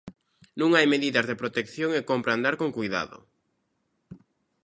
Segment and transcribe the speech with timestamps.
[0.59, 3.17] Non hai medidas de protección e cómpre andar con coidado.